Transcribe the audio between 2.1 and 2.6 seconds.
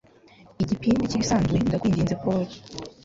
Paul